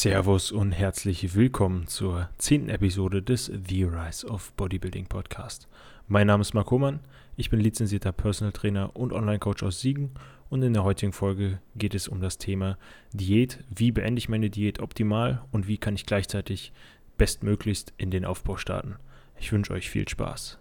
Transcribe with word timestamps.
Servus 0.00 0.52
und 0.52 0.70
herzlich 0.70 1.34
willkommen 1.34 1.88
zur 1.88 2.28
zehnten 2.38 2.68
Episode 2.68 3.20
des 3.20 3.46
The 3.46 3.82
Rise 3.82 4.28
of 4.28 4.52
Bodybuilding 4.52 5.06
Podcast. 5.06 5.66
Mein 6.06 6.28
Name 6.28 6.42
ist 6.42 6.54
Marc 6.54 6.70
Hohmann, 6.70 7.00
ich 7.36 7.50
bin 7.50 7.58
lizenzierter 7.58 8.12
Personal 8.12 8.52
Trainer 8.52 8.94
und 8.94 9.12
Online-Coach 9.12 9.64
aus 9.64 9.80
Siegen 9.80 10.12
und 10.50 10.62
in 10.62 10.72
der 10.72 10.84
heutigen 10.84 11.12
Folge 11.12 11.58
geht 11.74 11.96
es 11.96 12.06
um 12.06 12.20
das 12.20 12.38
Thema 12.38 12.78
Diät. 13.12 13.58
Wie 13.74 13.90
beende 13.90 14.20
ich 14.20 14.28
meine 14.28 14.50
Diät 14.50 14.78
optimal 14.78 15.42
und 15.50 15.66
wie 15.66 15.78
kann 15.78 15.96
ich 15.96 16.06
gleichzeitig 16.06 16.72
bestmöglichst 17.16 17.92
in 17.96 18.12
den 18.12 18.24
Aufbau 18.24 18.56
starten? 18.56 18.94
Ich 19.40 19.50
wünsche 19.50 19.72
euch 19.72 19.90
viel 19.90 20.08
Spaß. 20.08 20.60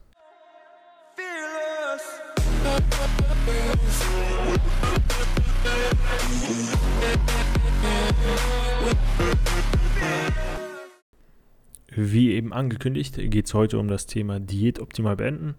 Wie 12.00 12.33
eben 12.33 12.54
angekündigt, 12.54 13.15
geht 13.15 13.47
es 13.47 13.54
heute 13.56 13.79
um 13.79 13.88
das 13.88 14.06
Thema 14.06 14.39
Diät 14.39 14.79
optimal 14.79 15.15
beenden 15.15 15.56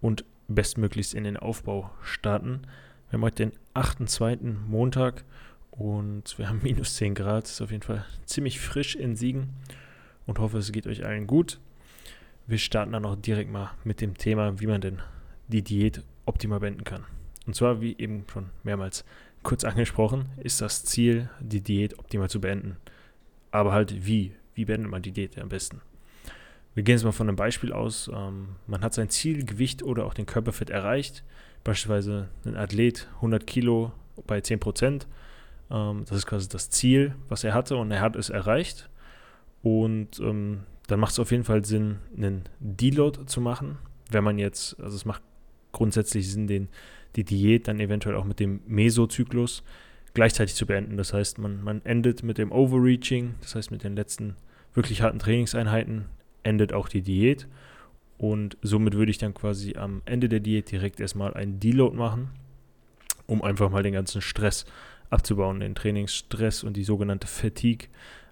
und 0.00 0.24
bestmöglichst 0.48 1.12
in 1.12 1.24
den 1.24 1.36
Aufbau 1.36 1.90
starten. 2.02 2.62
Wir 3.08 3.18
haben 3.18 3.24
heute 3.24 3.46
den 3.46 3.52
8.2. 3.74 4.54
Montag 4.66 5.24
und 5.70 6.38
wir 6.38 6.48
haben 6.48 6.60
minus 6.62 6.96
10 6.96 7.14
Grad. 7.14 7.44
Ist 7.44 7.60
auf 7.60 7.70
jeden 7.70 7.82
Fall 7.82 8.06
ziemlich 8.24 8.60
frisch 8.60 8.96
in 8.96 9.14
Siegen 9.14 9.50
und 10.26 10.38
hoffe, 10.38 10.58
es 10.58 10.72
geht 10.72 10.86
euch 10.86 11.04
allen 11.04 11.26
gut. 11.26 11.60
Wir 12.46 12.58
starten 12.58 12.92
dann 12.92 13.04
auch 13.04 13.16
direkt 13.16 13.50
mal 13.50 13.70
mit 13.84 14.00
dem 14.00 14.16
Thema, 14.16 14.60
wie 14.60 14.66
man 14.66 14.80
denn 14.80 15.00
die 15.48 15.62
Diät 15.62 16.02
optimal 16.26 16.60
beenden 16.60 16.84
kann. 16.84 17.04
Und 17.46 17.56
zwar, 17.56 17.80
wie 17.80 17.96
eben 17.98 18.24
schon 18.32 18.50
mehrmals 18.62 19.04
kurz 19.44 19.62
angesprochen, 19.64 20.26
ist 20.38 20.60
das 20.60 20.84
Ziel, 20.84 21.30
die 21.40 21.60
Diät 21.60 21.98
optimal 21.98 22.28
zu 22.28 22.40
beenden. 22.40 22.76
Aber 23.50 23.72
halt 23.72 24.06
wie? 24.06 24.34
Wie 24.54 24.64
beendet 24.64 24.90
man 24.90 25.02
die 25.02 25.12
Diät 25.12 25.38
am 25.38 25.48
besten? 25.48 25.80
Wir 26.74 26.82
gehen 26.82 26.96
jetzt 26.96 27.04
mal 27.04 27.12
von 27.12 27.28
einem 27.28 27.36
Beispiel 27.36 27.72
aus. 27.72 28.10
Ähm, 28.12 28.56
man 28.66 28.82
hat 28.82 28.94
sein 28.94 29.08
Zielgewicht 29.08 29.82
oder 29.82 30.04
auch 30.04 30.14
den 30.14 30.26
Körperfett 30.26 30.70
erreicht. 30.70 31.22
Beispielsweise 31.62 32.28
ein 32.44 32.56
Athlet 32.56 33.08
100 33.16 33.46
Kilo 33.46 33.92
bei 34.26 34.40
10 34.40 34.58
Prozent. 34.58 35.06
Ähm, 35.70 36.04
das 36.08 36.18
ist 36.18 36.26
quasi 36.26 36.48
das 36.48 36.70
Ziel, 36.70 37.14
was 37.28 37.44
er 37.44 37.54
hatte 37.54 37.76
und 37.76 37.90
er 37.92 38.00
hat 38.00 38.16
es 38.16 38.28
erreicht. 38.28 38.90
Und 39.62 40.18
ähm, 40.20 40.64
dann 40.88 41.00
macht 41.00 41.12
es 41.12 41.18
auf 41.18 41.30
jeden 41.30 41.44
Fall 41.44 41.64
Sinn, 41.64 41.98
einen 42.16 42.44
Deload 42.58 43.26
zu 43.26 43.40
machen. 43.40 43.78
Wenn 44.10 44.24
man 44.24 44.38
jetzt, 44.38 44.78
also 44.80 44.96
es 44.96 45.04
macht 45.04 45.22
grundsätzlich 45.72 46.30
Sinn, 46.30 46.46
den, 46.46 46.68
die 47.16 47.24
Diät 47.24 47.68
dann 47.68 47.80
eventuell 47.80 48.16
auch 48.16 48.24
mit 48.24 48.40
dem 48.40 48.60
Mesozyklus 48.66 49.62
gleichzeitig 50.14 50.54
zu 50.54 50.66
beenden. 50.66 50.96
Das 50.96 51.12
heißt, 51.12 51.38
man, 51.38 51.62
man 51.62 51.84
endet 51.84 52.22
mit 52.22 52.38
dem 52.38 52.52
Overreaching, 52.52 53.34
das 53.40 53.54
heißt 53.54 53.70
mit 53.70 53.84
den 53.84 53.96
letzten 53.96 54.36
wirklich 54.72 55.02
harten 55.02 55.18
Trainingseinheiten 55.18 56.06
endet 56.42 56.72
auch 56.72 56.88
die 56.88 57.02
Diät. 57.02 57.48
Und 58.18 58.56
somit 58.62 58.94
würde 58.94 59.10
ich 59.10 59.18
dann 59.18 59.34
quasi 59.34 59.76
am 59.76 60.02
Ende 60.04 60.28
der 60.28 60.40
Diät 60.40 60.70
direkt 60.70 61.00
erstmal 61.00 61.34
einen 61.34 61.58
Deload 61.58 61.96
machen, 61.96 62.30
um 63.26 63.42
einfach 63.42 63.70
mal 63.70 63.82
den 63.82 63.94
ganzen 63.94 64.20
Stress 64.20 64.66
abzubauen, 65.10 65.60
den 65.60 65.74
Trainingsstress 65.74 66.62
und 66.62 66.76
die 66.76 66.84
sogenannte 66.84 67.26
Fatigue 67.26 67.88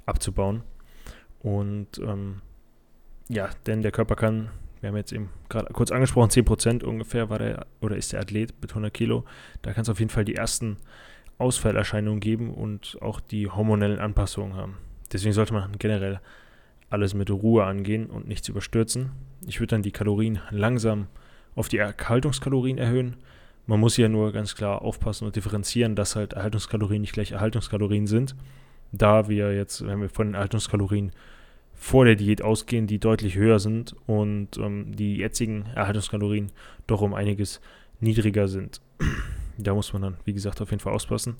abzubauen. 0.06 0.62
Und 1.40 1.98
ähm, 1.98 2.42
ja, 3.28 3.50
denn 3.66 3.82
der 3.82 3.92
Körper 3.92 4.14
kann 4.14 4.50
wir 4.82 4.88
haben 4.88 4.96
jetzt 4.96 5.12
eben 5.12 5.30
gerade 5.48 5.72
kurz 5.72 5.92
angesprochen, 5.92 6.30
10% 6.30 6.82
ungefähr 6.82 7.30
war 7.30 7.38
der 7.38 7.66
oder 7.80 7.96
ist 7.96 8.12
der 8.12 8.20
Athlet 8.20 8.52
mit 8.60 8.72
100 8.72 8.92
Kilo. 8.92 9.24
Da 9.62 9.72
kann 9.72 9.82
es 9.82 9.88
auf 9.88 10.00
jeden 10.00 10.10
Fall 10.10 10.24
die 10.24 10.34
ersten 10.34 10.76
Ausfallerscheinungen 11.38 12.18
geben 12.18 12.52
und 12.52 12.98
auch 13.00 13.20
die 13.20 13.48
hormonellen 13.48 14.00
Anpassungen 14.00 14.56
haben. 14.56 14.76
Deswegen 15.12 15.32
sollte 15.34 15.54
man 15.54 15.78
generell 15.78 16.20
alles 16.90 17.14
mit 17.14 17.30
Ruhe 17.30 17.64
angehen 17.64 18.06
und 18.06 18.26
nichts 18.26 18.48
überstürzen. 18.48 19.12
Ich 19.46 19.60
würde 19.60 19.68
dann 19.68 19.82
die 19.82 19.92
Kalorien 19.92 20.40
langsam 20.50 21.06
auf 21.54 21.68
die 21.68 21.78
Erhaltungskalorien 21.78 22.78
erhöhen. 22.78 23.16
Man 23.66 23.78
muss 23.78 23.96
ja 23.96 24.08
nur 24.08 24.32
ganz 24.32 24.56
klar 24.56 24.82
aufpassen 24.82 25.26
und 25.26 25.36
differenzieren, 25.36 25.94
dass 25.94 26.16
halt 26.16 26.32
Erhaltungskalorien 26.32 27.02
nicht 27.02 27.12
gleich 27.12 27.30
Erhaltungskalorien 27.30 28.08
sind. 28.08 28.34
Da 28.90 29.28
wir 29.28 29.54
jetzt, 29.54 29.86
wenn 29.86 30.00
wir 30.00 30.08
von 30.08 30.28
den 30.28 30.34
Erhaltungskalorien 30.34 31.12
vor 31.82 32.04
der 32.04 32.14
Diät 32.14 32.42
ausgehen, 32.42 32.86
die 32.86 33.00
deutlich 33.00 33.34
höher 33.34 33.58
sind 33.58 33.96
und 34.06 34.56
ähm, 34.56 34.94
die 34.94 35.16
jetzigen 35.16 35.66
Erhaltungskalorien 35.74 36.52
doch 36.86 37.00
um 37.00 37.12
einiges 37.12 37.60
niedriger 37.98 38.46
sind. 38.46 38.80
da 39.58 39.74
muss 39.74 39.92
man 39.92 40.02
dann, 40.02 40.16
wie 40.24 40.32
gesagt, 40.32 40.60
auf 40.60 40.70
jeden 40.70 40.78
Fall 40.78 40.92
auspassen, 40.92 41.34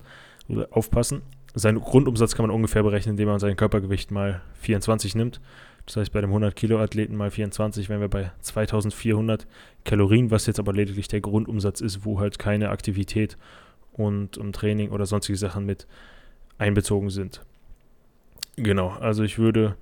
oder 0.49 0.67
aufpassen. 0.71 1.21
Seinen 1.53 1.79
Grundumsatz 1.79 2.35
kann 2.35 2.45
man 2.45 2.53
ungefähr 2.53 2.83
berechnen, 2.83 3.13
indem 3.13 3.29
man 3.29 3.39
sein 3.39 3.55
Körpergewicht 3.55 4.11
mal 4.11 4.41
24 4.55 5.15
nimmt. 5.15 5.39
Das 5.85 5.95
heißt, 5.95 6.11
bei 6.11 6.19
dem 6.19 6.31
100 6.31 6.53
Kilo 6.57 6.77
Athleten 6.77 7.15
mal 7.15 7.31
24 7.31 7.87
wären 7.87 8.01
wir 8.01 8.09
bei 8.09 8.29
2400 8.41 9.47
Kalorien, 9.85 10.29
was 10.29 10.45
jetzt 10.45 10.59
aber 10.59 10.73
lediglich 10.73 11.07
der 11.07 11.21
Grundumsatz 11.21 11.79
ist, 11.79 12.03
wo 12.03 12.19
halt 12.19 12.37
keine 12.37 12.69
Aktivität 12.69 13.37
und 13.93 14.37
um 14.37 14.51
Training 14.51 14.89
oder 14.89 15.05
sonstige 15.05 15.37
Sachen 15.37 15.65
mit 15.65 15.87
einbezogen 16.57 17.09
sind. 17.11 17.45
Genau, 18.57 18.89
also 18.89 19.23
ich 19.23 19.39
würde 19.39 19.77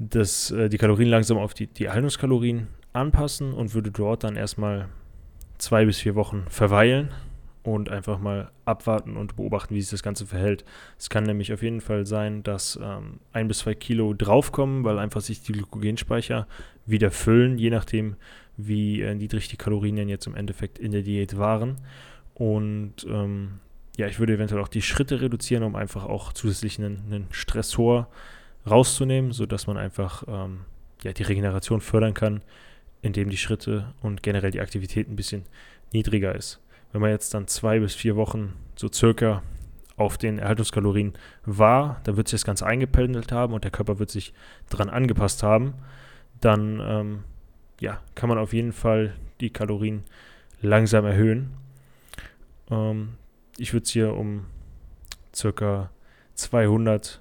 das, 0.00 0.50
äh, 0.50 0.68
die 0.68 0.78
Kalorien 0.78 1.10
langsam 1.10 1.38
auf 1.38 1.54
die, 1.54 1.66
die 1.66 1.84
Erhaltungskalorien 1.84 2.68
anpassen 2.92 3.52
und 3.52 3.74
würde 3.74 3.92
dort 3.92 4.24
dann 4.24 4.34
erstmal 4.34 4.88
zwei 5.58 5.84
bis 5.84 5.98
vier 5.98 6.14
Wochen 6.14 6.46
verweilen 6.48 7.10
und 7.62 7.90
einfach 7.90 8.18
mal 8.18 8.50
abwarten 8.64 9.18
und 9.18 9.36
beobachten, 9.36 9.74
wie 9.74 9.82
sich 9.82 9.90
das 9.90 10.02
Ganze 10.02 10.24
verhält. 10.24 10.64
Es 10.98 11.10
kann 11.10 11.24
nämlich 11.24 11.52
auf 11.52 11.62
jeden 11.62 11.82
Fall 11.82 12.06
sein, 12.06 12.42
dass 12.42 12.80
ähm, 12.82 13.20
ein 13.32 13.46
bis 13.46 13.58
zwei 13.58 13.74
Kilo 13.74 14.14
draufkommen, 14.14 14.84
weil 14.84 14.98
einfach 14.98 15.20
sich 15.20 15.42
die 15.42 15.52
Glykogenspeicher 15.52 16.46
wieder 16.86 17.10
füllen, 17.10 17.58
je 17.58 17.68
nachdem, 17.68 18.16
wie 18.56 19.02
äh, 19.02 19.14
niedrig 19.14 19.48
die 19.48 19.58
Kalorien 19.58 19.96
denn 19.96 20.08
jetzt 20.08 20.26
im 20.26 20.34
Endeffekt 20.34 20.78
in 20.78 20.92
der 20.92 21.02
Diät 21.02 21.36
waren. 21.36 21.76
Und 22.32 23.06
ähm, 23.06 23.60
ja, 23.98 24.06
ich 24.06 24.18
würde 24.18 24.32
eventuell 24.32 24.62
auch 24.62 24.68
die 24.68 24.80
Schritte 24.80 25.20
reduzieren, 25.20 25.62
um 25.62 25.76
einfach 25.76 26.06
auch 26.06 26.32
zusätzlich 26.32 26.78
einen, 26.78 27.02
einen 27.06 27.26
Stressor 27.30 28.08
rauszunehmen, 28.68 29.32
sodass 29.32 29.66
man 29.66 29.76
einfach 29.76 30.24
ähm, 30.28 30.60
ja, 31.02 31.12
die 31.12 31.22
Regeneration 31.22 31.80
fördern 31.80 32.14
kann, 32.14 32.42
indem 33.02 33.30
die 33.30 33.36
Schritte 33.36 33.94
und 34.02 34.22
generell 34.22 34.50
die 34.50 34.60
Aktivität 34.60 35.08
ein 35.08 35.16
bisschen 35.16 35.44
niedriger 35.92 36.34
ist. 36.34 36.60
Wenn 36.92 37.00
man 37.00 37.10
jetzt 37.10 37.34
dann 37.34 37.46
zwei 37.46 37.78
bis 37.78 37.94
vier 37.94 38.16
Wochen 38.16 38.54
so 38.76 38.88
circa 38.92 39.42
auf 39.96 40.18
den 40.18 40.38
Erhaltungskalorien 40.38 41.12
war, 41.44 42.00
dann 42.04 42.16
wird 42.16 42.28
sich 42.28 42.40
das 42.40 42.46
Ganze 42.46 42.66
eingependelt 42.66 43.32
haben 43.32 43.52
und 43.52 43.64
der 43.64 43.70
Körper 43.70 43.98
wird 43.98 44.10
sich 44.10 44.32
daran 44.68 44.88
angepasst 44.88 45.42
haben, 45.42 45.74
dann 46.40 46.80
ähm, 46.82 47.24
ja, 47.80 48.00
kann 48.14 48.28
man 48.28 48.38
auf 48.38 48.52
jeden 48.52 48.72
Fall 48.72 49.14
die 49.40 49.50
Kalorien 49.50 50.04
langsam 50.62 51.04
erhöhen. 51.04 51.52
Ähm, 52.70 53.14
ich 53.58 53.72
würde 53.72 53.84
es 53.84 53.90
hier 53.90 54.14
um 54.14 54.46
circa 55.34 55.90
200 56.34 57.19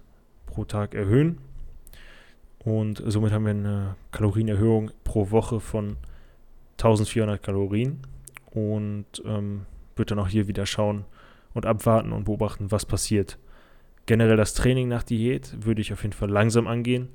pro 0.49 0.65
Tag 0.65 0.93
erhöhen. 0.93 1.37
Und 2.63 3.01
somit 3.05 3.31
haben 3.31 3.45
wir 3.45 3.51
eine 3.51 3.95
Kalorienerhöhung 4.11 4.91
pro 5.03 5.31
Woche 5.31 5.59
von 5.59 5.97
1400 6.77 7.41
Kalorien. 7.41 8.01
Und 8.51 9.05
ähm, 9.25 9.65
wird 9.95 10.11
dann 10.11 10.19
auch 10.19 10.27
hier 10.27 10.47
wieder 10.47 10.65
schauen 10.65 11.05
und 11.53 11.65
abwarten 11.65 12.11
und 12.11 12.23
beobachten, 12.23 12.71
was 12.71 12.85
passiert. 12.85 13.37
Generell 14.07 14.37
das 14.37 14.55
Training 14.55 14.87
nach 14.87 15.03
Diät 15.03 15.55
würde 15.63 15.81
ich 15.81 15.93
auf 15.93 16.01
jeden 16.01 16.13
Fall 16.13 16.29
langsam 16.29 16.65
angehen. 16.65 17.09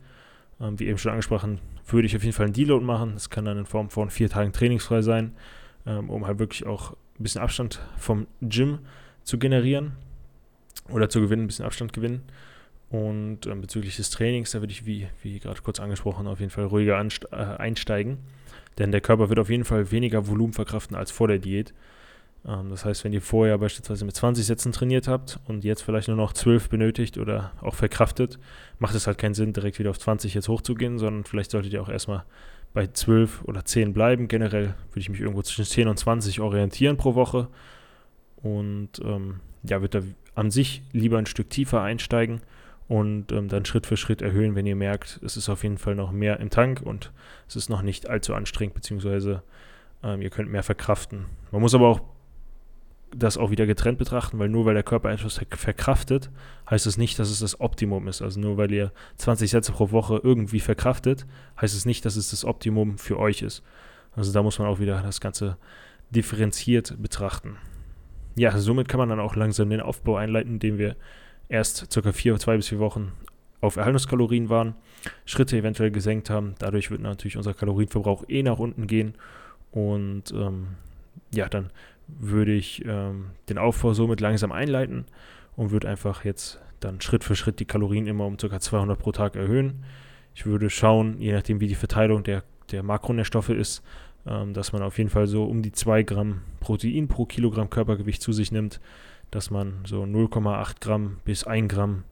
Ähm, 0.60 0.78
wie 0.78 0.86
eben 0.86 0.98
schon 0.98 1.10
angesprochen, 1.10 1.58
würde 1.86 2.06
ich 2.06 2.14
auf 2.14 2.22
jeden 2.22 2.34
Fall 2.34 2.46
einen 2.46 2.52
Deload 2.52 2.84
machen. 2.84 3.14
Das 3.14 3.30
kann 3.30 3.44
dann 3.44 3.58
in 3.58 3.66
Form 3.66 3.90
von 3.90 4.10
vier 4.10 4.30
Tagen 4.30 4.52
trainingsfrei 4.52 5.02
sein, 5.02 5.32
ähm, 5.86 6.08
um 6.08 6.26
halt 6.26 6.38
wirklich 6.38 6.66
auch 6.66 6.92
ein 6.92 7.22
bisschen 7.22 7.42
Abstand 7.42 7.80
vom 7.96 8.28
Gym 8.40 8.78
zu 9.24 9.38
generieren 9.38 9.92
oder 10.90 11.08
zu 11.08 11.20
gewinnen, 11.20 11.44
ein 11.44 11.46
bisschen 11.48 11.64
Abstand 11.64 11.92
gewinnen. 11.92 12.22
Und 12.94 13.48
ähm, 13.48 13.60
bezüglich 13.60 13.96
des 13.96 14.10
Trainings, 14.10 14.52
da 14.52 14.60
würde 14.60 14.70
ich, 14.70 14.86
wie, 14.86 15.08
wie 15.20 15.40
gerade 15.40 15.60
kurz 15.62 15.80
angesprochen, 15.80 16.28
auf 16.28 16.38
jeden 16.38 16.52
Fall 16.52 16.66
ruhiger 16.66 16.96
äh, 16.96 17.36
einsteigen. 17.36 18.18
Denn 18.78 18.92
der 18.92 19.00
Körper 19.00 19.28
wird 19.28 19.40
auf 19.40 19.50
jeden 19.50 19.64
Fall 19.64 19.90
weniger 19.90 20.28
Volumen 20.28 20.52
verkraften 20.52 20.96
als 20.96 21.10
vor 21.10 21.26
der 21.26 21.40
Diät. 21.40 21.74
Ähm, 22.46 22.70
das 22.70 22.84
heißt, 22.84 23.02
wenn 23.02 23.12
ihr 23.12 23.20
vorher 23.20 23.58
beispielsweise 23.58 24.04
mit 24.04 24.14
20 24.14 24.46
Sätzen 24.46 24.70
trainiert 24.70 25.08
habt 25.08 25.40
und 25.48 25.64
jetzt 25.64 25.82
vielleicht 25.82 26.06
nur 26.06 26.16
noch 26.16 26.34
12 26.34 26.68
benötigt 26.68 27.18
oder 27.18 27.50
auch 27.60 27.74
verkraftet, 27.74 28.38
macht 28.78 28.94
es 28.94 29.08
halt 29.08 29.18
keinen 29.18 29.34
Sinn, 29.34 29.52
direkt 29.52 29.80
wieder 29.80 29.90
auf 29.90 29.98
20 29.98 30.32
jetzt 30.32 30.46
hochzugehen, 30.46 31.00
sondern 31.00 31.24
vielleicht 31.24 31.50
solltet 31.50 31.72
ihr 31.72 31.82
auch 31.82 31.88
erstmal 31.88 32.22
bei 32.74 32.86
12 32.86 33.42
oder 33.42 33.64
10 33.64 33.92
bleiben. 33.92 34.28
Generell 34.28 34.76
würde 34.90 35.00
ich 35.00 35.08
mich 35.08 35.20
irgendwo 35.20 35.42
zwischen 35.42 35.64
10 35.64 35.88
und 35.88 35.98
20 35.98 36.38
orientieren 36.38 36.96
pro 36.96 37.16
Woche. 37.16 37.48
Und 38.36 39.00
ähm, 39.02 39.40
ja, 39.64 39.80
würde 39.80 40.00
da 40.00 40.06
an 40.36 40.52
sich 40.52 40.82
lieber 40.92 41.18
ein 41.18 41.26
Stück 41.26 41.50
tiefer 41.50 41.82
einsteigen 41.82 42.40
und 42.88 43.32
ähm, 43.32 43.48
dann 43.48 43.64
Schritt 43.64 43.86
für 43.86 43.96
Schritt 43.96 44.22
erhöhen, 44.22 44.54
wenn 44.54 44.66
ihr 44.66 44.76
merkt, 44.76 45.20
es 45.24 45.36
ist 45.36 45.48
auf 45.48 45.62
jeden 45.62 45.78
Fall 45.78 45.94
noch 45.94 46.12
mehr 46.12 46.40
im 46.40 46.50
Tank 46.50 46.82
und 46.82 47.12
es 47.48 47.56
ist 47.56 47.68
noch 47.68 47.82
nicht 47.82 48.08
allzu 48.08 48.34
anstrengend, 48.34 48.74
beziehungsweise 48.74 49.42
ähm, 50.02 50.20
ihr 50.20 50.30
könnt 50.30 50.50
mehr 50.50 50.62
verkraften. 50.62 51.26
Man 51.50 51.62
muss 51.62 51.74
aber 51.74 51.88
auch 51.88 52.00
das 53.16 53.38
auch 53.38 53.50
wieder 53.50 53.66
getrennt 53.66 53.98
betrachten, 53.98 54.38
weil 54.38 54.48
nur 54.48 54.66
weil 54.66 54.74
der 54.74 54.82
Körper 54.82 55.10
etwas 55.10 55.40
verkraftet, 55.50 56.30
heißt 56.68 56.86
es 56.86 56.96
nicht, 56.96 57.18
dass 57.18 57.30
es 57.30 57.38
das 57.38 57.60
Optimum 57.60 58.08
ist. 58.08 58.22
Also 58.22 58.40
nur 58.40 58.56
weil 58.56 58.72
ihr 58.72 58.92
20 59.16 59.50
Sätze 59.50 59.72
pro 59.72 59.90
Woche 59.92 60.20
irgendwie 60.22 60.60
verkraftet, 60.60 61.26
heißt 61.60 61.74
es 61.74 61.86
nicht, 61.86 62.04
dass 62.04 62.16
es 62.16 62.30
das 62.30 62.44
Optimum 62.44 62.98
für 62.98 63.18
euch 63.18 63.42
ist. 63.42 63.62
Also 64.16 64.32
da 64.32 64.42
muss 64.42 64.58
man 64.58 64.68
auch 64.68 64.80
wieder 64.80 65.00
das 65.02 65.20
Ganze 65.20 65.56
differenziert 66.10 67.00
betrachten. 67.00 67.56
Ja, 68.36 68.56
somit 68.58 68.88
kann 68.88 68.98
man 68.98 69.08
dann 69.08 69.20
auch 69.20 69.36
langsam 69.36 69.70
den 69.70 69.80
Aufbau 69.80 70.16
einleiten, 70.16 70.54
indem 70.54 70.78
wir 70.78 70.96
erst 71.48 71.88
ca. 71.92 72.12
vier, 72.12 72.36
zwei 72.38 72.56
bis 72.56 72.68
vier 72.68 72.78
Wochen 72.78 73.12
auf 73.60 73.76
Erhaltungskalorien 73.76 74.48
waren, 74.48 74.74
Schritte 75.24 75.56
eventuell 75.56 75.90
gesenkt 75.90 76.30
haben. 76.30 76.54
Dadurch 76.58 76.90
wird 76.90 77.00
natürlich 77.00 77.36
unser 77.36 77.54
Kalorienverbrauch 77.54 78.24
eh 78.28 78.42
nach 78.42 78.58
unten 78.58 78.86
gehen. 78.86 79.14
Und 79.70 80.32
ähm, 80.32 80.68
ja, 81.32 81.48
dann 81.48 81.70
würde 82.06 82.52
ich 82.52 82.84
ähm, 82.84 83.30
den 83.48 83.58
Aufbau 83.58 83.94
somit 83.94 84.20
langsam 84.20 84.52
einleiten 84.52 85.06
und 85.56 85.70
würde 85.70 85.88
einfach 85.88 86.24
jetzt 86.24 86.60
dann 86.80 87.00
Schritt 87.00 87.24
für 87.24 87.36
Schritt 87.36 87.60
die 87.60 87.64
Kalorien 87.64 88.06
immer 88.06 88.26
um 88.26 88.36
ca. 88.36 88.60
200 88.60 88.98
pro 88.98 89.12
Tag 89.12 89.36
erhöhen. 89.36 89.84
Ich 90.34 90.46
würde 90.46 90.68
schauen, 90.68 91.18
je 91.18 91.32
nachdem 91.32 91.60
wie 91.60 91.68
die 91.68 91.74
Verteilung 91.74 92.24
der, 92.24 92.42
der 92.70 92.82
Makronährstoffe 92.82 93.50
ist, 93.50 93.82
ähm, 94.26 94.52
dass 94.52 94.72
man 94.72 94.82
auf 94.82 94.98
jeden 94.98 95.10
Fall 95.10 95.26
so 95.26 95.44
um 95.44 95.62
die 95.62 95.72
2 95.72 96.02
Gramm 96.02 96.42
Protein 96.60 97.08
pro 97.08 97.24
Kilogramm 97.24 97.70
Körpergewicht 97.70 98.22
zu 98.22 98.32
sich 98.32 98.52
nimmt, 98.52 98.80
dass 99.34 99.50
man 99.50 99.80
so 99.84 100.02
0,8 100.04 100.76
Gramm 100.80 101.18
bis 101.24 101.44
1 101.44 101.72
Gramm 101.72 102.04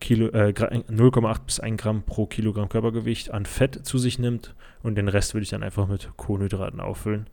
Kilo, 0.00 0.28
äh, 0.28 0.52
0,8 0.52 1.40
bis 1.44 1.58
1 1.58 1.80
Gramm 1.80 2.02
pro 2.02 2.26
Kilogramm 2.26 2.68
Körpergewicht 2.68 3.32
an 3.32 3.44
Fett 3.44 3.84
zu 3.84 3.98
sich 3.98 4.18
nimmt 4.18 4.54
und 4.82 4.94
den 4.94 5.08
Rest 5.08 5.34
würde 5.34 5.42
ich 5.42 5.50
dann 5.50 5.64
einfach 5.64 5.88
mit 5.88 6.10
Kohlenhydraten 6.16 6.80
auffüllen. 6.80 7.26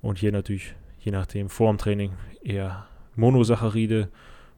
Und 0.00 0.18
hier 0.18 0.32
natürlich, 0.32 0.74
je 1.00 1.12
nachdem, 1.12 1.50
vor 1.50 1.70
dem 1.70 1.78
Training 1.78 2.12
eher 2.42 2.86
Monosaccharide 3.16 4.08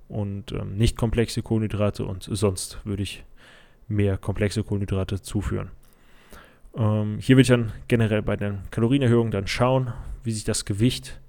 und 0.09 0.53
ähm, 0.53 0.77
nicht 0.77 0.97
komplexe 0.97 1.43
Kohlenhydrate 1.43 2.05
und 2.05 2.23
sonst 2.31 2.79
würde 2.85 3.03
ich 3.03 3.25
mehr 3.89 4.17
komplexe 4.17 4.63
Kohlenhydrate 4.63 5.21
zuführen. 5.21 5.71
Ähm, 6.77 7.19
hier 7.19 7.37
würde 7.37 7.43
ich 7.43 7.49
dann 7.49 7.73
generell 7.89 8.23
bei 8.23 8.37
den 8.37 8.61
Kalorienerhöhungen 8.71 9.33
dann 9.33 9.49
schauen, 9.49 9.93
wie 10.23 10.33
sich 10.33 10.45
das 10.45 10.65
Gewicht 10.65 11.21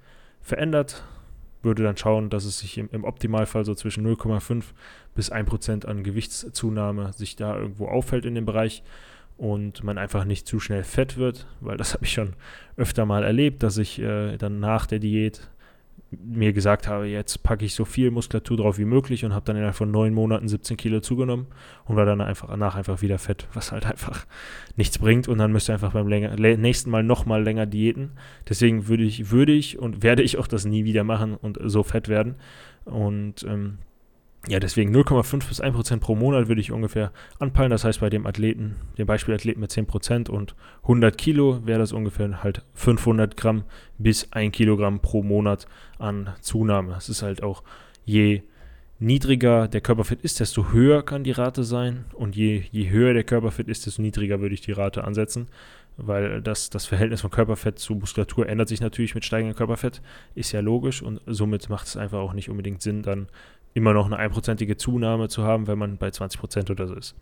verändert 0.41 1.03
würde 1.61 1.83
dann 1.83 1.97
schauen, 1.97 2.29
dass 2.29 2.45
es 2.45 2.59
sich 2.59 2.77
im, 2.77 2.89
im 2.91 3.03
Optimalfall 3.03 3.65
so 3.65 3.75
zwischen 3.75 4.05
0,5 4.07 4.63
bis 5.15 5.31
1% 5.31 5.85
an 5.85 6.03
Gewichtszunahme 6.03 7.13
sich 7.13 7.35
da 7.35 7.57
irgendwo 7.57 7.87
auffällt 7.87 8.25
in 8.25 8.35
dem 8.35 8.45
Bereich 8.45 8.83
und 9.37 9.83
man 9.83 9.97
einfach 9.97 10.25
nicht 10.25 10.47
zu 10.47 10.59
schnell 10.59 10.83
fett 10.83 11.17
wird, 11.17 11.47
weil 11.61 11.77
das 11.77 11.93
habe 11.93 12.05
ich 12.05 12.13
schon 12.13 12.33
öfter 12.77 13.05
mal 13.05 13.23
erlebt, 13.23 13.63
dass 13.63 13.77
ich 13.77 13.99
äh, 13.99 14.37
dann 14.37 14.59
nach 14.59 14.85
der 14.85 14.99
Diät 14.99 15.49
mir 16.11 16.53
gesagt 16.53 16.87
habe, 16.87 17.05
jetzt 17.05 17.43
packe 17.43 17.65
ich 17.65 17.75
so 17.75 17.85
viel 17.85 18.09
Muskulatur 18.09 18.57
drauf 18.57 18.77
wie 18.79 18.85
möglich 18.85 19.25
und 19.25 19.33
habe 19.33 19.45
dann 19.45 19.55
innerhalb 19.55 19.75
von 19.75 19.91
neun 19.91 20.13
Monaten 20.13 20.47
17 20.47 20.75
Kilo 20.75 21.01
zugenommen 21.01 21.47
und 21.85 21.95
war 21.95 22.05
dann 22.05 22.21
einfach 22.21 22.47
danach 22.49 22.75
einfach 22.75 23.01
wieder 23.01 23.19
fett, 23.19 23.47
was 23.53 23.71
halt 23.71 23.85
einfach 23.85 24.25
nichts 24.75 24.97
bringt 24.97 25.27
und 25.27 25.37
dann 25.37 25.51
müsst 25.51 25.69
ihr 25.69 25.73
einfach 25.73 25.93
beim 25.93 26.07
länger, 26.07 26.35
nächsten 26.35 26.89
Mal 26.89 27.03
nochmal 27.03 27.43
länger 27.43 27.67
diäten. 27.67 28.11
Deswegen 28.47 28.87
würde 28.87 29.03
ich, 29.03 29.29
würde 29.29 29.51
ich 29.51 29.77
und 29.77 30.01
werde 30.01 30.23
ich 30.23 30.37
auch 30.37 30.47
das 30.47 30.65
nie 30.65 30.83
wieder 30.83 31.03
machen 31.03 31.35
und 31.35 31.59
so 31.63 31.83
fett 31.83 32.07
werden. 32.07 32.35
Und 32.85 33.43
ähm, 33.43 33.77
ja, 34.47 34.59
deswegen 34.59 34.95
0,5 34.95 35.47
bis 35.47 35.61
1% 35.61 35.99
pro 35.99 36.15
Monat 36.15 36.47
würde 36.47 36.61
ich 36.61 36.71
ungefähr 36.71 37.11
anpeilen. 37.39 37.71
Das 37.71 37.83
heißt, 37.83 37.99
bei 37.99 38.09
dem 38.09 38.25
Athleten, 38.25 38.77
dem 38.97 39.05
Beispielathleten 39.05 39.59
mit 39.59 39.71
10% 39.71 40.29
und 40.29 40.55
100 40.83 41.17
Kilo 41.17 41.65
wäre 41.65 41.79
das 41.79 41.91
ungefähr 41.91 42.41
halt 42.41 42.63
500 42.73 43.35
Gramm 43.35 43.63
bis 43.97 44.31
1 44.31 44.53
Kilogramm 44.55 45.01
pro 45.01 45.23
Monat 45.23 45.67
an 45.97 46.33
Zunahme. 46.39 46.95
Es 46.97 47.09
ist 47.09 47.21
halt 47.21 47.43
auch 47.43 47.63
je 48.05 48.43
niedriger 48.99 49.67
der 49.67 49.81
Körperfett 49.81 50.21
ist, 50.21 50.39
desto 50.39 50.71
höher 50.71 51.03
kann 51.03 51.23
die 51.23 51.31
Rate 51.31 51.63
sein. 51.63 52.05
Und 52.13 52.35
je, 52.35 52.63
je 52.71 52.89
höher 52.89 53.13
der 53.13 53.25
Körperfett 53.25 53.67
ist, 53.67 53.85
desto 53.85 54.01
niedriger 54.01 54.39
würde 54.39 54.55
ich 54.55 54.61
die 54.61 54.71
Rate 54.71 55.03
ansetzen. 55.03 55.47
Weil 55.97 56.41
das, 56.41 56.69
das 56.69 56.85
Verhältnis 56.85 57.19
von 57.19 57.29
Körperfett 57.29 57.77
zu 57.77 57.93
Muskulatur 57.95 58.47
ändert 58.47 58.69
sich 58.69 58.79
natürlich 58.79 59.15
mit 59.15 59.25
steigendem 59.25 59.57
Körperfett. 59.57 60.01
Ist 60.33 60.53
ja 60.53 60.61
logisch 60.61 61.01
und 61.01 61.19
somit 61.25 61.69
macht 61.69 61.87
es 61.87 61.97
einfach 61.97 62.19
auch 62.19 62.31
nicht 62.31 62.49
unbedingt 62.49 62.81
Sinn, 62.81 63.03
dann 63.03 63.27
immer 63.73 63.93
noch 63.93 64.05
eine 64.05 64.17
einprozentige 64.17 64.77
Zunahme 64.77 65.29
zu 65.29 65.43
haben, 65.43 65.67
wenn 65.67 65.77
man 65.77 65.97
bei 65.97 66.11
20 66.11 66.39
Prozent 66.39 66.69
oder 66.69 66.87
so 66.87 66.95
ist. 66.95 67.15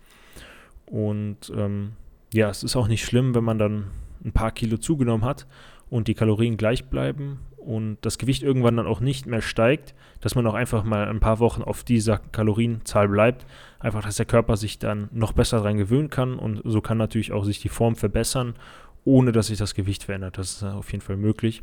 Und 0.85 1.51
ähm, 1.55 1.93
ja, 2.33 2.49
es 2.49 2.63
ist 2.63 2.75
auch 2.75 2.87
nicht 2.87 3.03
schlimm, 3.03 3.35
wenn 3.35 3.43
man 3.43 3.59
dann 3.59 3.87
ein 4.23 4.31
paar 4.31 4.51
Kilo 4.51 4.77
zugenommen 4.77 5.25
hat 5.25 5.47
und 5.89 6.07
die 6.07 6.13
Kalorien 6.13 6.57
gleich 6.57 6.85
bleiben 6.85 7.39
und 7.57 7.97
das 8.01 8.17
Gewicht 8.17 8.43
irgendwann 8.43 8.77
dann 8.77 8.87
auch 8.87 9.01
nicht 9.01 9.25
mehr 9.25 9.41
steigt, 9.41 9.93
dass 10.21 10.35
man 10.35 10.47
auch 10.47 10.53
einfach 10.53 10.83
mal 10.83 11.07
ein 11.07 11.19
paar 11.19 11.39
Wochen 11.39 11.61
auf 11.61 11.83
dieser 11.83 12.17
Kalorienzahl 12.17 13.09
bleibt. 13.09 13.45
Einfach, 13.79 14.03
dass 14.03 14.15
der 14.15 14.25
Körper 14.25 14.55
sich 14.55 14.79
dann 14.79 15.09
noch 15.11 15.33
besser 15.33 15.57
daran 15.57 15.77
gewöhnen 15.77 16.09
kann 16.09 16.39
und 16.39 16.61
so 16.63 16.81
kann 16.81 16.97
natürlich 16.97 17.33
auch 17.33 17.43
sich 17.43 17.59
die 17.59 17.69
Form 17.69 17.95
verbessern, 17.95 18.55
ohne 19.03 19.33
dass 19.33 19.47
sich 19.47 19.57
das 19.57 19.75
Gewicht 19.75 20.03
verändert. 20.03 20.37
Das 20.37 20.53
ist 20.53 20.63
auf 20.63 20.91
jeden 20.91 21.01
Fall 21.01 21.17
möglich. 21.17 21.61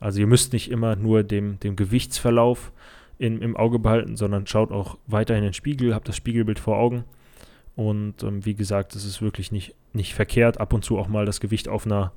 Also 0.00 0.20
ihr 0.20 0.26
müsst 0.26 0.52
nicht 0.52 0.70
immer 0.70 0.96
nur 0.96 1.22
dem, 1.22 1.58
dem 1.60 1.76
Gewichtsverlauf 1.76 2.68
in, 2.68 2.78
im 3.22 3.56
Auge 3.56 3.78
behalten, 3.78 4.16
sondern 4.16 4.46
schaut 4.46 4.72
auch 4.72 4.98
weiterhin 5.06 5.44
in 5.44 5.48
den 5.50 5.54
Spiegel, 5.54 5.94
habt 5.94 6.08
das 6.08 6.16
Spiegelbild 6.16 6.58
vor 6.58 6.78
Augen. 6.78 7.04
Und 7.74 8.22
ähm, 8.22 8.44
wie 8.44 8.54
gesagt, 8.54 8.94
es 8.94 9.04
ist 9.04 9.22
wirklich 9.22 9.52
nicht, 9.52 9.74
nicht 9.92 10.14
verkehrt, 10.14 10.60
ab 10.60 10.72
und 10.72 10.84
zu 10.84 10.98
auch 10.98 11.08
mal 11.08 11.24
das 11.24 11.40
Gewicht 11.40 11.68
auf 11.68 11.86
einer, 11.86 12.12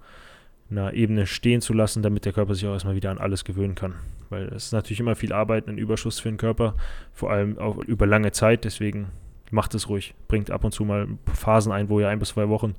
einer 0.69 0.94
Ebene 0.94 1.28
stehen 1.28 1.62
zu 1.62 1.74
lassen, 1.74 2.04
damit 2.04 2.25
der 2.25 2.34
Körper 2.34 2.56
sich 2.56 2.66
auch 2.68 2.74
erstmal 2.74 2.96
wieder 2.96 3.12
an 3.12 3.19
alles 3.19 3.46
gewöhnen 3.46 3.75
kann. 3.75 3.96
Weil 4.30 4.48
es 4.48 4.66
ist 4.66 4.72
natürlich 4.74 5.00
immer 5.00 5.16
viel 5.16 5.31
Arbeit, 5.31 5.68
ein 5.68 5.78
Überschuss 5.78 6.19
für 6.19 6.30
den 6.30 6.38
Körper, 6.38 6.75
vor 7.13 7.31
allem 7.31 7.58
auch 7.58 7.78
über 7.78 8.06
lange 8.06 8.31
Zeit. 8.31 8.66
Deswegen 8.66 9.08
macht 9.51 9.75
es 9.75 9.88
ruhig. 9.88 10.13
Bringt 10.28 10.51
ab 10.51 10.63
und 10.63 10.74
zu 10.74 10.84
mal 10.84 11.08
Phasen 11.34 11.72
ein, 11.72 11.90
wo 11.90 12.00
ihr 12.00 12.10
ein 12.10 12.19
bis 12.19 12.30
zwei 12.30 12.50
Wochen 12.50 12.75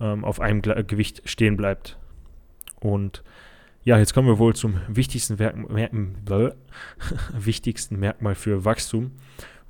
ähm, 0.00 0.24
auf 0.24 0.40
einem 0.40 0.62
Gewicht 0.62 1.22
stehen 1.26 1.56
bleibt. 1.56 1.98
Und 2.80 3.22
ja, 3.86 3.98
jetzt 3.98 4.14
kommen 4.14 4.26
wir 4.26 4.40
wohl 4.40 4.56
zum 4.56 4.80
wichtigsten, 4.88 5.38
Werk 5.38 5.56
Mer 5.56 5.90
wichtigsten 7.32 8.00
Merkmal 8.00 8.34
für 8.34 8.64
Wachstum, 8.64 9.12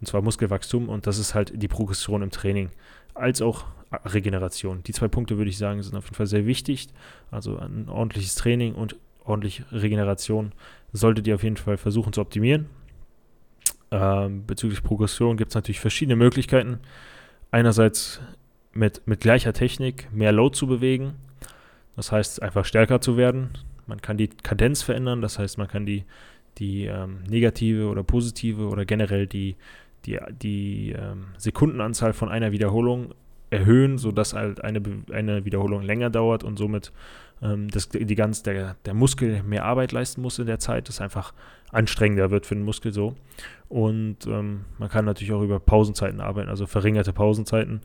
und 0.01 0.07
zwar 0.07 0.23
Muskelwachstum, 0.23 0.89
und 0.89 1.07
das 1.07 1.19
ist 1.19 1.35
halt 1.35 1.53
die 1.55 1.69
Progression 1.69 2.23
im 2.23 2.31
Training, 2.31 2.71
als 3.13 3.43
auch 3.43 3.67
Regeneration. 4.07 4.83
Die 4.85 4.95
zwei 4.95 5.09
Punkte 5.09 5.37
würde 5.37 5.51
ich 5.51 5.59
sagen, 5.59 5.83
sind 5.83 5.95
auf 5.97 6.07
jeden 6.07 6.15
Fall 6.15 6.27
sehr 6.27 6.47
wichtig. 6.47 6.89
Also 7.31 7.59
ein 7.59 7.91
ordentliches 7.91 8.37
Training 8.37 8.75
und 8.75 8.97
ordentliche 9.23 9.67
Regeneration 9.71 10.53
solltet 10.95 11.27
ihr 11.27 11.35
auf 11.35 11.43
jeden 11.43 11.59
Fall 11.59 11.77
versuchen 11.77 12.15
zu 12.15 12.23
optimieren. 12.23 12.71
Ähm, 13.91 14.47
bezüglich 14.47 14.83
Progression 14.83 15.37
gibt 15.37 15.51
es 15.51 15.55
natürlich 15.55 15.81
verschiedene 15.81 16.17
Möglichkeiten. 16.17 16.81
Einerseits 17.51 18.23
mit, 18.73 19.07
mit 19.07 19.21
gleicher 19.21 19.53
Technik 19.53 20.09
mehr 20.11 20.33
Load 20.33 20.57
zu 20.57 20.67
bewegen, 20.67 21.17
das 21.97 22.13
heißt 22.13 22.41
einfach 22.41 22.65
stärker 22.65 23.03
zu 23.03 23.19
werden. 23.19 23.51
Man 23.87 24.01
kann 24.03 24.17
die 24.17 24.29
Kadenz 24.29 24.83
verändern, 24.83 25.21
das 25.21 25.39
heißt, 25.39 25.59
man 25.59 25.69
kann 25.69 25.87
die, 25.87 26.05
die 26.59 26.87
ähm, 26.87 27.23
negative 27.29 27.89
oder 27.89 28.03
positive 28.03 28.69
oder 28.69 28.85
generell 28.85 29.27
die, 29.27 29.57
die, 30.05 30.19
die 30.31 30.93
ähm, 30.93 31.27
Sekundenanzahl 31.37 32.13
von 32.13 32.29
einer 32.29 32.53
Wiederholung 32.53 33.15
erhöhen, 33.51 33.99
sodass 33.99 34.35
halt 34.35 34.63
eine, 34.63 34.83
eine 35.13 35.45
Wiederholung 35.45 35.83
länger 35.83 36.11
dauert 36.11 36.43
und 36.43 36.59
somit 36.59 36.93
ähm, 37.43 37.69
das, 37.69 37.89
die 37.89 38.15
ganz, 38.15 38.43
der, 38.43 38.77
der 38.85 38.95
Muskel 38.95 39.43
mehr 39.43 39.65
Arbeit 39.65 39.93
leisten 39.93 40.23
muss 40.23 40.39
in 40.39 40.47
der 40.47 40.59
Zeit, 40.59 40.89
das 40.89 41.01
einfach 41.01 41.33
anstrengender 41.71 42.31
wird 42.31 42.47
für 42.47 42.55
den 42.55 42.65
Muskel 42.65 42.93
so. 42.93 43.15
Und 43.69 44.27
ähm, 44.27 44.65
man 44.79 44.89
kann 44.89 45.05
natürlich 45.05 45.33
auch 45.33 45.43
über 45.43 45.61
Pausenzeiten 45.61 46.21
arbeiten, 46.21 46.49
also 46.49 46.67
verringerte 46.67 47.13
Pausenzeiten. 47.13 47.81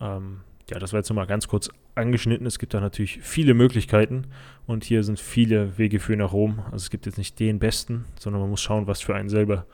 Ähm, 0.00 0.40
ja, 0.70 0.78
das 0.78 0.92
war 0.92 1.00
jetzt 1.00 1.08
nochmal 1.08 1.26
ganz 1.26 1.48
kurz 1.48 1.70
angeschnitten. 1.94 2.46
Es 2.46 2.58
gibt 2.58 2.74
da 2.74 2.80
natürlich 2.80 3.20
viele 3.22 3.54
Möglichkeiten 3.54 4.26
und 4.66 4.84
hier 4.84 5.02
sind 5.02 5.18
viele 5.18 5.78
Wege 5.78 5.98
für 5.98 6.16
nach 6.16 6.32
Rom. 6.32 6.60
Also 6.66 6.76
es 6.76 6.90
gibt 6.90 7.06
jetzt 7.06 7.18
nicht 7.18 7.38
den 7.40 7.58
besten, 7.58 8.04
sondern 8.18 8.42
man 8.42 8.50
muss 8.50 8.60
schauen, 8.60 8.86
was 8.86 9.00
für 9.00 9.14
einen 9.14 9.28
selber 9.28 9.64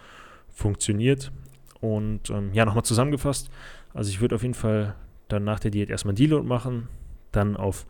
funktioniert. 0.52 1.32
Und 1.80 2.30
ähm, 2.30 2.50
ja, 2.54 2.64
nochmal 2.64 2.84
zusammengefasst. 2.84 3.50
Also 3.92 4.10
ich 4.10 4.20
würde 4.20 4.36
auf 4.36 4.42
jeden 4.42 4.54
Fall 4.54 4.94
dann 5.28 5.44
nach 5.44 5.58
der 5.58 5.70
Diät 5.70 5.90
erstmal 5.90 6.14
Deload 6.14 6.46
machen, 6.46 6.88
dann 7.32 7.56
auf 7.56 7.86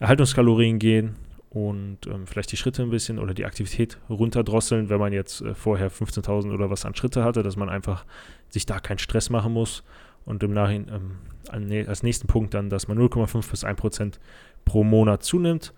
Erhaltungskalorien 0.00 0.78
gehen 0.78 1.16
und 1.50 2.06
ähm, 2.06 2.26
vielleicht 2.26 2.52
die 2.52 2.56
Schritte 2.56 2.82
ein 2.82 2.90
bisschen 2.90 3.18
oder 3.18 3.34
die 3.34 3.44
Aktivität 3.44 3.98
runterdrosseln, 4.08 4.88
wenn 4.88 4.98
man 4.98 5.12
jetzt 5.12 5.40
äh, 5.40 5.54
vorher 5.54 5.90
15.000 5.90 6.52
oder 6.52 6.70
was 6.70 6.84
an 6.84 6.94
Schritte 6.94 7.22
hatte, 7.22 7.42
dass 7.42 7.56
man 7.56 7.68
einfach 7.68 8.04
sich 8.48 8.66
da 8.66 8.80
keinen 8.80 8.98
Stress 8.98 9.30
machen 9.30 9.52
muss 9.52 9.84
und 10.24 10.42
im 10.42 10.52
Nachhinein 10.52 11.18
ähm, 11.50 11.86
als 11.86 12.02
nächsten 12.02 12.26
Punkt 12.26 12.54
dann, 12.54 12.70
dass 12.70 12.88
man 12.88 12.98
0,5 12.98 13.50
bis 13.50 13.64
1 13.64 13.78
Prozent 13.78 14.20
pro 14.64 14.84
Monat 14.84 15.22
zunimmt 15.22 15.72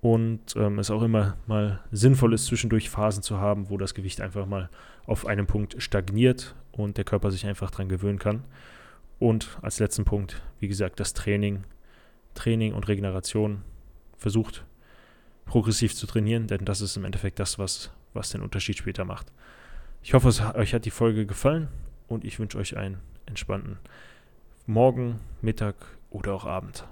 und 0.00 0.56
ähm, 0.56 0.78
es 0.78 0.90
auch 0.90 1.02
immer 1.02 1.36
mal 1.46 1.80
sinnvoll 1.92 2.34
ist, 2.34 2.46
zwischendurch 2.46 2.90
Phasen 2.90 3.22
zu 3.22 3.38
haben, 3.38 3.70
wo 3.70 3.78
das 3.78 3.94
Gewicht 3.94 4.20
einfach 4.20 4.46
mal 4.46 4.68
auf 5.06 5.26
einem 5.26 5.46
Punkt 5.46 5.80
stagniert 5.80 6.56
und 6.72 6.96
der 6.96 7.04
Körper 7.04 7.30
sich 7.30 7.46
einfach 7.46 7.70
daran 7.70 7.88
gewöhnen 7.88 8.18
kann. 8.18 8.44
Und 9.20 9.58
als 9.62 9.78
letzten 9.78 10.04
Punkt, 10.04 10.42
wie 10.58 10.66
gesagt, 10.66 10.98
das 10.98 11.12
Training, 11.12 11.62
Training 12.34 12.72
und 12.72 12.88
Regeneration 12.88 13.62
versucht 14.16 14.64
progressiv 15.44 15.94
zu 15.94 16.06
trainieren, 16.06 16.48
denn 16.48 16.64
das 16.64 16.80
ist 16.80 16.96
im 16.96 17.04
Endeffekt 17.04 17.38
das, 17.38 17.58
was, 17.58 17.92
was 18.12 18.30
den 18.30 18.42
Unterschied 18.42 18.78
später 18.78 19.04
macht. 19.04 19.30
Ich 20.02 20.14
hoffe, 20.14 20.28
es, 20.28 20.40
euch 20.40 20.74
hat 20.74 20.84
die 20.84 20.90
Folge 20.90 21.26
gefallen 21.26 21.68
und 22.08 22.24
ich 22.24 22.40
wünsche 22.40 22.58
euch 22.58 22.76
einen 22.76 22.98
entspannten 23.26 23.78
Morgen, 24.66 25.20
Mittag 25.40 25.74
oder 26.10 26.34
auch 26.34 26.44
Abend. 26.44 26.86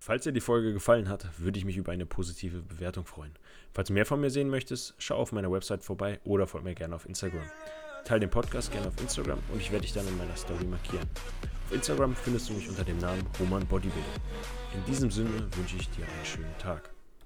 Falls 0.00 0.24
dir 0.24 0.32
die 0.32 0.40
Folge 0.40 0.72
gefallen 0.72 1.08
hat, 1.08 1.26
würde 1.38 1.58
ich 1.58 1.64
mich 1.64 1.76
über 1.76 1.90
eine 1.90 2.06
positive 2.06 2.62
Bewertung 2.62 3.04
freuen. 3.04 3.32
Falls 3.72 3.88
du 3.88 3.94
mehr 3.94 4.06
von 4.06 4.20
mir 4.20 4.30
sehen 4.30 4.48
möchtest, 4.48 4.94
schau 4.98 5.16
auf 5.16 5.32
meiner 5.32 5.50
Website 5.50 5.82
vorbei 5.82 6.20
oder 6.24 6.46
folge 6.46 6.68
mir 6.68 6.74
gerne 6.74 6.94
auf 6.94 7.06
Instagram. 7.06 7.50
Teile 8.04 8.20
den 8.20 8.30
Podcast 8.30 8.70
gerne 8.70 8.88
auf 8.88 9.00
Instagram 9.00 9.38
und 9.52 9.60
ich 9.60 9.72
werde 9.72 9.82
dich 9.82 9.92
dann 9.92 10.06
in 10.06 10.16
meiner 10.16 10.36
Story 10.36 10.64
markieren. 10.64 11.08
Auf 11.66 11.72
Instagram 11.74 12.14
findest 12.14 12.48
du 12.48 12.54
mich 12.54 12.68
unter 12.68 12.84
dem 12.84 12.98
Namen 12.98 13.26
Roman 13.40 13.66
Bodybuilder. 13.66 14.08
In 14.74 14.84
diesem 14.84 15.10
Sinne 15.10 15.48
wünsche 15.56 15.76
ich 15.76 15.90
dir 15.90 16.04
einen 16.04 16.24
schönen 16.24 16.58
Tag. 16.58 16.90